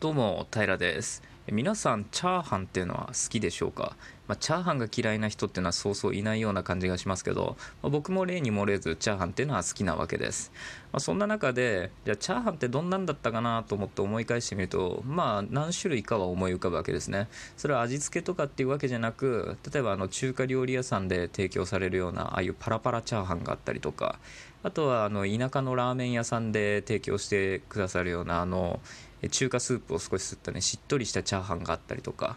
[0.00, 1.22] どうも平です。
[1.52, 3.96] 皆さんチャーハンっていうのは好きでしょうか、
[4.28, 10.52] まあ、チャーハンが嫌いな人っていうのはそうそういないような感じがしますけど、まあ、僕も例に漏れずチャーハンっていうのは好きなわけです、
[10.90, 17.28] まあ、そんな中でじゃあチャーハンってどんなんだったかなと思って思い返してみるとまあ何種類かは思い浮かぶわけですね。
[17.58, 24.18] それは味付けとかっていうわけじゃなく例えばあの中華料理屋さんで提供されるようなああいうパラパラチャーハンがあったりとか
[24.62, 28.80] あとはあの田舎のラーメン屋さんで提供してくださるようなあの
[29.28, 32.36] 中華スープを少し吸ったねしっとりしたチャーハンがあったりとか。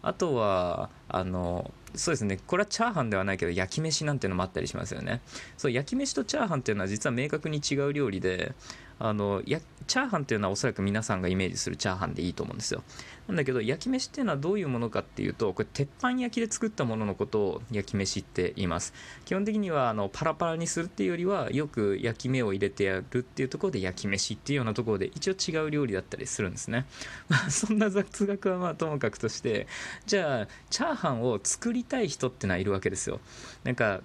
[0.00, 5.20] あとはあのそうですねこれはチャーハンではないけど焼き飯なんていうのもあったりしますよね。
[5.56, 8.54] そう焼き飯とチャーハンっていうのは実は明確に違う料理で
[8.98, 12.82] あのやチャーハンっていうのはおそらく皆さんがイメージするチャーハンでいいと思うんですよ。
[13.26, 18.92] なんだけど焼き飯っていうのはどういうものかっていうとこれ鉄板焼きで作ったもののことを焼き飯って言います。
[19.24, 26.86] 基本的にはあのパラパラにするっていうよりはよく焼き目を入れてやるっていうところで焼き飯っていうようなところで一応違う料理だったりするんですね、
[27.28, 29.66] まあ、そんな雑学はまあともかくとして
[30.06, 33.20] じゃあチャーハンを作りたい人ってのはいるわけですよ。
[33.64, 34.00] なんか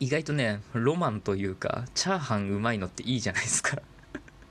[0.00, 3.78] 意外とねロマンというかチャーハンうまいのっていいじゃないですか。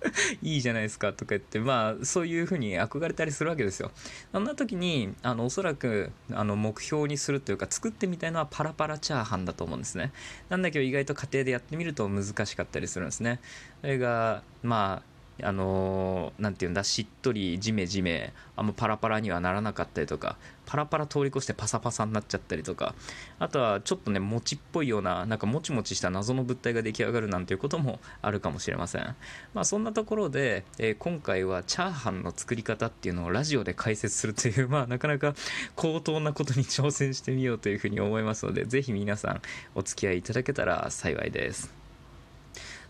[0.41, 3.91] いいじゃないですかとか言ってまあそういうふうに憧れたりするわけですよ。
[4.31, 10.11] そんな時にあのおそらくあの目標にするというか作ってみたいのはパラパラチャーハンだと思うんですね。
[10.49, 13.39] なんだけど意外と家庭でやってみると難しかったりするんですね。
[13.81, 22.93] それがまああのー、て言うんだしっとりジメジメあんまパラパラにはならなかったりとかパラパラ通り越してパサパサになっちゃったりとか
[23.39, 29.15] あとはちょっとね餅っぽいようななんかもちもちした謎の物体が出来上がるなんていうこともあるかもしれません。
[29.53, 35.33] まあそんなところで、えー、今回はチャーハンの作り方っていうのをラジオで解説するという まあなかなか
[35.75, 39.41] 高等なことに挑戦してみようというふうに思いますのでぜひ皆さん
[39.75, 41.82] お付き合いいただけたら幸いです。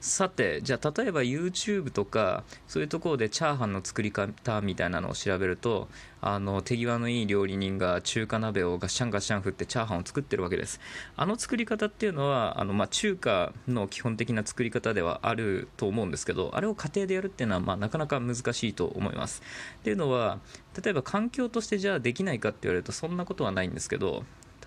[0.03, 5.87] さてじゃあ例えば YouTube とかそういうところでチャーハンの作り方みたいなのを調べると
[6.19, 10.81] あの手際のいい料理人が中華鍋をガシャンガシャン振ってチャーハンを作ってるわけです。
[11.15, 19.41] あの作り方っていうのはあの、まあ、中華の基本的な作り方ではあると思うんですけどあれを家庭でやるっていうのは、まあ、なかなか難しいと思います。
[19.79, 20.39] っていうのは
[20.83, 24.25] 例えば環境としてじゃあできないかって言われるとそんなことはないんですけど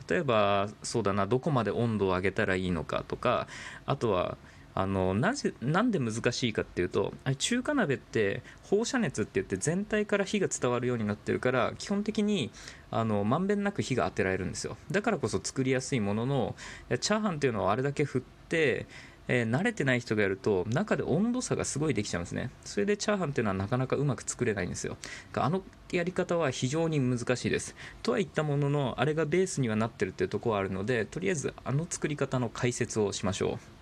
[0.08, 3.48] 例えばそうだなどこまで温度を上げたらいいのかとか
[3.84, 4.38] あとは
[4.78, 12.50] あのなぜなんで難しいかっていうと中華鍋って放射熱って言って全体から火が伝わるようになってるから基本的に
[12.90, 14.76] あのまんべんなく火が当てられるんですよ。
[14.90, 16.54] だからこそ作りやすいものの
[17.00, 18.86] チャーハンっていうのはあれだけ振って
[19.28, 22.50] えー、慣れてない人がやると中で温度差がすごいできちゃうんですね。
[22.64, 24.96] それでチャーハンっていうのはなかなかうまく作れないんですよ。
[25.34, 27.74] あのやり方は非常に難しいです。
[28.02, 33.75] とは言ったもののあれがベースにはなってるっていうところはあるのでとりあえずあの作り方の解説をしましょう。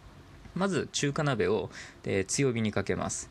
[0.55, 1.71] まず中華鍋を、
[2.05, 3.31] え強火にかけます。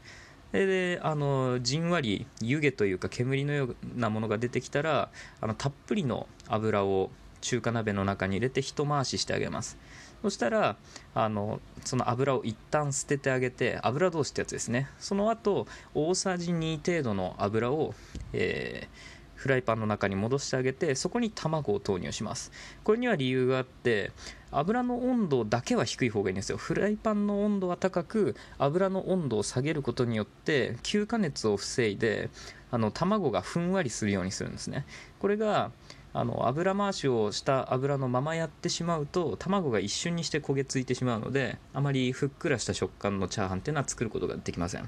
[0.51, 5.09] であのじんわり湯気というか煙のようなものが出てきたら
[5.41, 7.09] あのたっぷりの油を
[7.41, 9.77] 中華鍋の中に入れて一回ししてあげます。
[10.21, 10.77] そしたら
[11.15, 14.87] あのその油を一旦捨ててあげて油通しってやつですね。
[14.99, 17.93] その後大さじ2程度の油を、
[18.31, 22.51] えーフライパンの中に戻してあげてそこに卵を投入します。
[22.83, 24.11] これには理由があって
[24.51, 26.57] 油の温度だけは低い方がいいんですよ。
[26.57, 32.29] フライパンの温度は高く油の温度を下げることによって急加熱を防いで
[32.71, 34.85] あの卵がふんわりするようにするんですね。
[35.19, 35.71] これが
[36.15, 44.87] あの油回しをした油のままやってしまうと卵が一瞬にして焦げついてしまうのであまりふっくらした食感のチャーハンっていうのは作ることができません。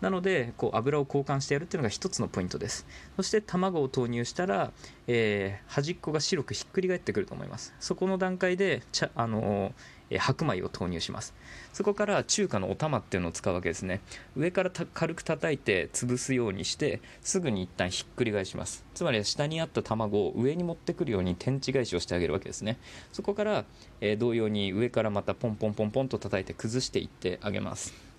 [0.00, 2.86] なのでこう油を交換してやるっていうのが一つのポイントです。
[3.16, 4.72] そして卵を投入したら、
[5.06, 7.74] えー、端っこが白くひっくり返ってくると思います。
[7.80, 11.34] そこの段階でちあのー、白米を投入します。
[11.72, 14.00] そこから中華のお玉っていうのを使うわけですね。
[14.36, 18.84] 上から軽く叩いて潰すようにしてすぐに一旦ひっくり返します。
[18.94, 22.78] つまり下にあった卵を上に持ってくるように天地返しをしてあげるわけですね。
[23.12, 23.64] そこから、
[24.00, 28.09] えー、同様に上からまたポンポンポンポンと叩いて崩していってあげます。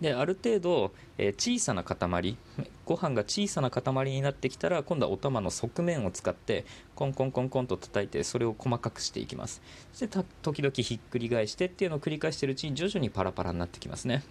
[0.00, 2.36] である程度、え、小さな塊
[2.84, 9.62] ご飯が小さな塊になってきたら今度はお玉の側面を使ってコンコンコンコンと叩いてそれを細かくしていきます。
[9.92, 14.22] そして時々ひっくり返してっていうのを繰り返しているうちに徐々にパラパラになってきますね。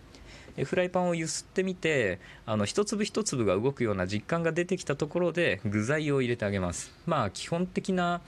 [0.63, 6.93] フライパンを揺すってみてあの一粒一粒が動くような実感が出てきたところで具材を入れてあげます。
[7.05, 8.21] まあ基本的な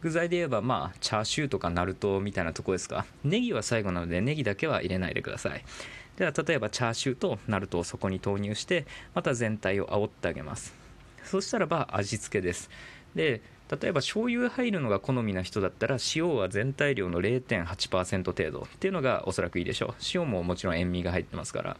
[0.00, 3.04] 具材で言えばまあチャーシューとかナルトみたいなとこですか。
[3.22, 5.64] ネギは最後なのでネギだけは入れないでください。
[6.16, 10.74] では例えばチャーシューとナルトをそこに投入してまた全体を煽ってあげます。
[11.24, 12.70] そしたらば味付けです。
[13.14, 13.40] で
[13.70, 19.94] 例えば醤油入るのが好みな人だったら塩は全体量の0.8%程度っていうのがおそらくいいでしょう。
[20.14, 21.76] 塩ももちろん塩味が入ってますから。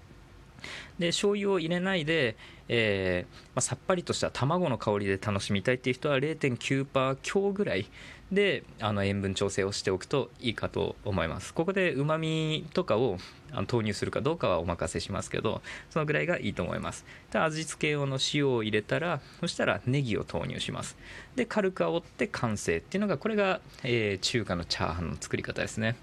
[0.99, 2.37] で醤油を入れないで、
[2.69, 7.87] えー、まあ、さっぱりとした卵の香りで楽しみたいっていう人は0.9%強ぐらい
[8.32, 11.55] であの塩分調整をしておくといいかと思います。
[11.55, 13.19] ここでうまみとかを
[13.66, 17.05] 投入するかどうかはお任せしますけどそのぐらいがいいと思います。
[17.31, 20.96] で味付け用の塩を入れたらそしたらネギを投入します。
[21.37, 25.96] で軽く煽って完成っていうのがこれが、えー、中華のチャーハンの作り方ですね。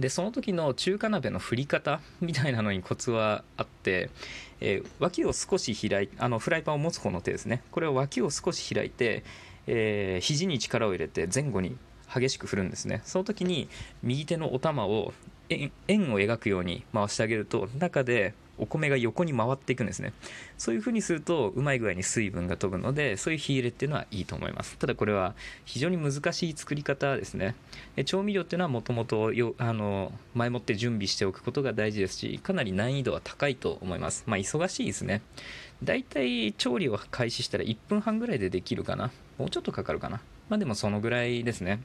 [0.00, 4.10] でその時の中華鍋の振り方みたいなのにコツはあって、
[4.60, 7.62] えー、脇を少し開いあのフライパンを持つ方の手ですね。
[7.70, 9.22] これを脇を少し開いて、
[9.66, 11.76] えー、肘に力を入れて前後に
[12.12, 13.02] 激しく振るんですね。
[13.04, 13.68] その時に
[14.02, 15.12] 右手のお玉を
[15.50, 20.12] 円を描くように回してあげると中でお米が横に回っていくんですね。
[20.58, 24.76] そういう風にするとうまい具合に水分が飛ぶのでそういう火入れっていうのはいいと思います。
[24.78, 25.34] ただこれは
[25.64, 27.54] 非常に難しい作り方ですね。
[28.04, 29.32] 調味料っていうのはもともと
[30.34, 34.24] 前もって準備しておくことが大事ですしかなり難易度は高いと思います。
[34.26, 35.22] まあ忙しいですね。
[35.82, 39.10] だいたい調理を開始したら1分半ぐらいでできるかな。
[39.38, 40.20] もうちょっとかかるかな。
[40.50, 41.80] まあでもそのぐらいですね。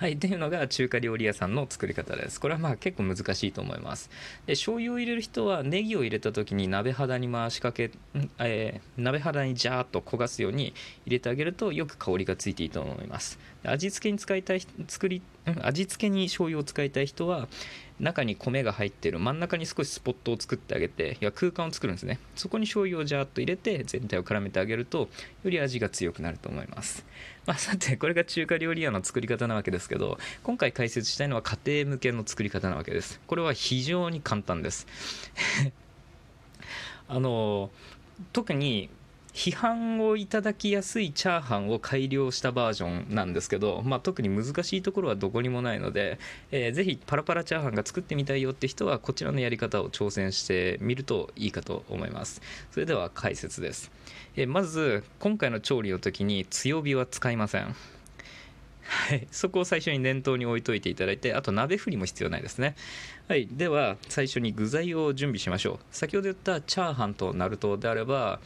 [0.00, 2.40] はい、というのが中華料理屋さんの作り方です。
[2.40, 4.08] これはまあ結構難しいと思います。
[4.46, 7.90] で、醤油を入れる人はネギを入れた時に鍋肌に回しかけ、
[8.38, 10.72] えー、鍋肌にジャーッと焦がすように
[11.04, 13.38] 入れてあげるとよく香りがついていいと思います。
[13.64, 15.22] 味付けに使いたい、作り、
[15.62, 17.48] 味付けに醤油を使いたい人は、
[18.00, 22.18] 中に米が入ってる真ん中に少しスポットを作ってあげていや空間を作るんですね。
[22.34, 25.08] そこに醤油をジャーっと入れて全体を絡めてあげると
[25.44, 27.04] より味が強くなると思います。
[27.46, 33.20] まあ、さてこれが中華料理屋の作り方なわけですけど今回解説したいのは家庭向けの作り方なわけです。
[33.26, 34.86] これは非常に簡単です。
[37.08, 37.70] あの
[38.32, 38.88] 特に
[39.32, 46.18] 批判をいただきやすいチャーハンを改良したバージョンなんですけど、まあ、特に難しいところはどこにもないので、
[46.50, 52.40] えー、ぜひパラパラチャーハンが作ってみたいよって人はこちらのやり方を挑戦してみるといいかと思います。
[52.72, 53.90] それでは解説です、
[54.36, 57.74] えー、まず今回の調理の時に強火は使いません。
[58.90, 62.74] はい、そこを最初に念頭に置いといていただいてあと鍋振りも必要ないですね。
[63.28, 65.78] はいでは最初に具材を準備しましょう。
[65.92, 68.40] 先ほど言ったチャーハンとナルトであれば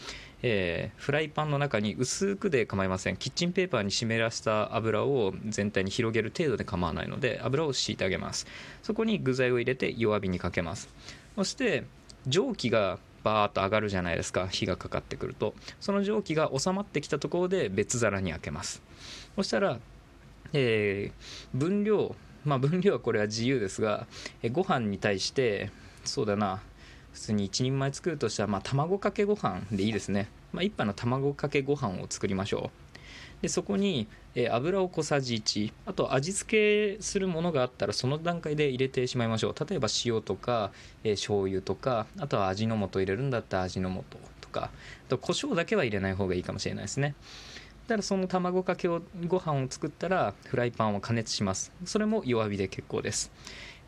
[0.46, 3.17] えー、フライパンの中に薄くで構いません。
[3.17, 8.46] キッチンペーパーに湿らした油を全体に広げる程度で構わないので油を敷いてあげます。
[8.82, 10.91] そこに具材を入れて弱火にかけます。
[11.35, 11.85] そして
[12.26, 14.46] 蒸気がバーッと上がるじゃないですか。
[14.46, 15.55] 火がかかってくると。
[15.81, 18.82] その蒸気が収まってきたところで別皿に開けます。
[19.37, 19.79] そしたら、
[20.52, 22.14] えー、分量
[22.44, 24.06] まあ分量はこれは自由ですが、
[24.43, 25.70] えご飯に対して
[26.05, 26.61] そうだな。
[27.14, 32.84] 普通に1人前作るとしたら、まあ、卵かけご飯でいいですね、まあ、1杯の卵かけご飯を作りましょう。
[33.40, 39.55] でそこに、え、油を小さじ1あと味付けするものがあったらその段階で入れてしまいましょう。
[39.69, 40.72] 例えば塩とか、
[41.05, 44.05] えー、醤油とかあとは味の素入れるんだったら味の素
[44.40, 44.70] とか。
[45.06, 47.14] あと胡椒だけは入れない方がいいかもしれないですね。
[47.87, 51.70] だからその卵かけをご飯を作ったらフライパンを加熱します。
[51.84, 53.31] それも弱火で結構です、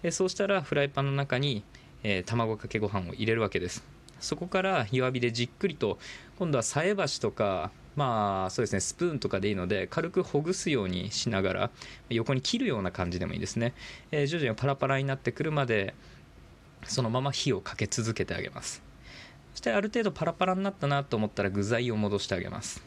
[0.03, 1.65] え、そうしたらフライパンの中に
[2.03, 3.85] えー、卵かけご飯を入れるわけです。
[4.21, 5.99] そこから弱火でじっくりと
[6.39, 11.71] 今度は菜箸とかまあそうですねスプーンとかでいいので軽くほぐすようにしながら
[12.09, 13.75] 横に切るような感じでもいいですね、
[14.11, 15.95] えー、徐々にパラパラになってくるまで
[16.85, 18.83] そのまま火をかけ続けてあげます。
[19.53, 22.83] そしてある程度パラパラになったなと思ったら具材を戻してあげます。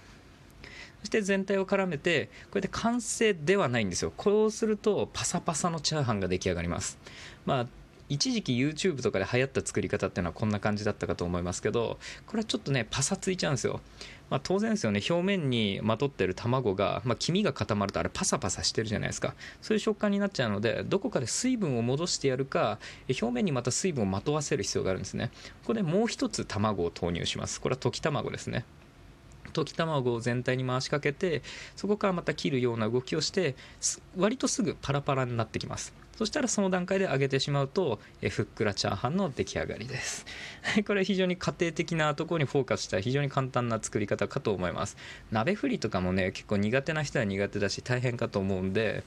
[0.99, 4.13] そして全体を絡めてこれで完成ではないんですよ。
[4.15, 6.99] こうするとパサパサのチャーハンが出来上がります。
[7.45, 7.67] まあ
[8.09, 11.97] 一時期 YouTube とかで流行った作り方っていうのはこんな感じだったかと思いますけど
[12.27, 13.79] これはちょっとねパサついちゃうんですよ。
[14.29, 15.01] まあ、当然ですよね。
[15.09, 19.33] 表面にまとってる卵が、まあ、黄身が固まるとあれパサパサしてるじゃないですか。
[19.61, 22.77] そういう食感になっちゃうのでどこかで水分を戻してやるか
[23.09, 25.31] 表面にまた水分をまとわせる必要があるんですね。
[25.63, 27.59] ここでもう一つ卵を投入します。
[27.59, 28.65] これは溶き卵ですね。
[29.53, 31.41] 溶き卵を全体に回しかけて
[31.75, 33.55] そこからまた切るような動きをして
[34.15, 35.93] 割とすぐパラパラになってきます。
[36.19, 40.25] そしたらその段階で揚げてしまうと、えふっくらチャーハンの出来上がりです。
[40.85, 44.97] これ非常に家庭的なところにフォーカスした非常に簡単な作り方かと思います。
[45.31, 49.05] 鍋振りとかもね、結構苦手な人は苦手だし大変かと思うんで、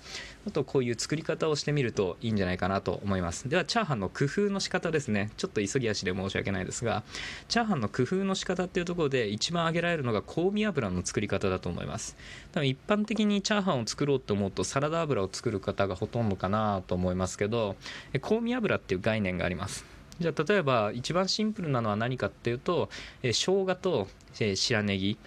[0.49, 3.47] あとこういう作り方をしてみるといいんじゃないかなと思います。
[3.47, 5.33] では、チャーハンの工夫の仕方ですね。
[5.37, 7.02] ちょっと急ぎ足で申し訳ないですが、
[7.49, 12.16] チャーハンの工夫の仕方っていうところで一番挙げられるのが香味油の作り方だと思います。
[12.52, 17.76] 多分一般的にチャーハンを作ろうと思うとサラダ油を作る方がほとんどかなと思思いますけど
[18.21, 19.85] 香味油っていう概念があります。
[20.21, 22.90] じゃあ例えば一番シンプルなのは何かっていうと、
[23.23, 25.18] え生姜と、え白ネギ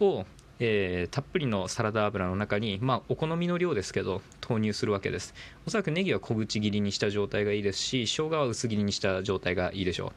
[0.00, 0.24] を
[0.60, 5.34] えー、たっぷりのサラダ油の中に、まあ、お好みの量ですけど投入するわけです。
[5.66, 10.12] おそらくネギは小口切りにした状態がいいですし生姜は薄切りにした状態がいいでしょう。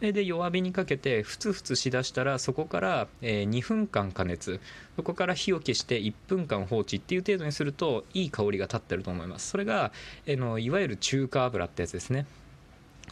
[0.00, 4.58] で弱火にかけてふつふつしだしたらそこから、え2分間加熱。
[4.96, 9.50] そこから火を消して1分間放置っていう程度にするといい香りが立ってると思います。
[9.50, 9.92] それが、
[10.26, 12.26] えのいわゆる中華油ってやつですね。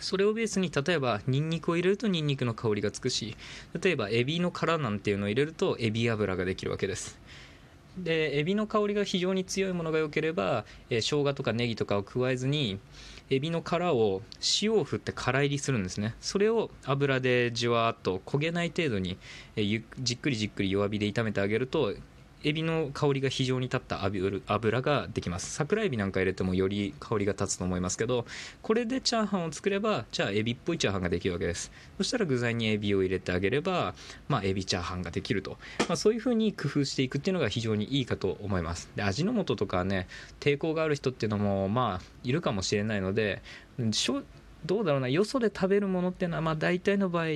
[0.00, 3.36] それをベースに例えばニンニクを入れるとニンニクの香りがつくし
[3.82, 7.18] 例えばエビの殻なんていうのを入れるとエビ油ができるわけです。
[8.04, 12.78] でエビの香りが非常に強いものが良ければ、えー、生姜とかネギとかを加えずに
[13.30, 14.22] エビの殻を
[14.62, 16.14] 塩を振って空入りするんですね。
[16.20, 19.18] それを油でじわーっと焦げない程度に、
[19.56, 21.94] えー、じっくりじっくり弱火で炒めてあげると
[22.44, 25.50] エビの香りが非常に立った油ができます。
[25.52, 28.26] 桜エビなんか入れてもより香りが立つと思いますけど
[28.62, 31.72] これでチャーハンを作ればじゃあエビっぽいチャーハンができるわけです。
[31.96, 33.94] そしたら具材にエビを入れてあげれば、
[34.28, 38.88] まあ、エビチャーハンができると、まあ、そういうふうに工夫していくっていうのが非常にいいかと思います。
[38.94, 40.06] で味の素とかね
[40.40, 43.42] 抵抗がある人っていうのもまあいるかもしれないので
[44.66, 45.08] どうだろうな。
[45.08, 47.26] よそで食べるものっていうのはまあ大体の場合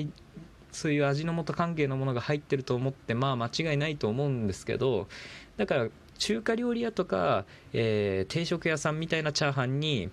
[0.73, 5.07] そういう味の素関係のものが入ってると思ってまあ間違いないと思うんですけど
[5.57, 5.88] だから
[6.19, 10.11] 中華料理屋とか、えー、定食屋さんみたいなチャーハンに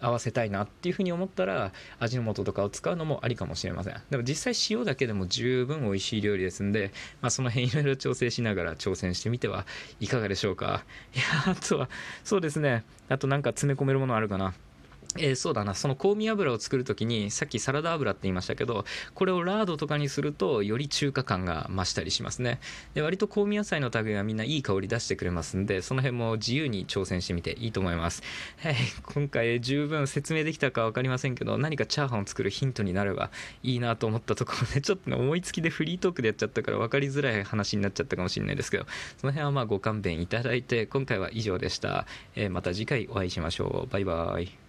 [0.00, 4.00] 合わせたいなっていうふうに思ったら味の素とかを使うのもありかもしれません。
[4.10, 9.66] でも実際塩だけでも十分美味しい料理ですんで、まあ、その辺いろいろ調整しながら挑戦してみては
[10.00, 10.84] いかがでしょうか。
[11.14, 11.88] いやあとは
[12.24, 12.84] そうですね。
[13.08, 14.54] あとなんか詰め込めるものあるかな。
[15.16, 15.74] えー、そうだな。
[15.74, 18.84] その香味油を作る時にさっきサラダ油って言いましたけど
[19.14, 22.60] これをラードとかにするとより中華感が増したりしますね。
[22.94, 28.22] で割と香味野菜の類はみんないい香り出してくれますんでその辺も自由に挑戦してみていいと思います、
[28.58, 33.30] はい、今回十分説明できたか分かりませんけど何かチャーハンを作るヒントになれば
[33.62, 38.86] いいなと思ったところでちょっと、ね、思いつきでフリートークでやっちゃったから分かりづらい話になっちゃったかもしれないですけど
[39.18, 43.92] その辺はまあご勘弁いただいて今回は以上でした、えー、また次回お会いしましょう。
[43.92, 44.67] バイバイ。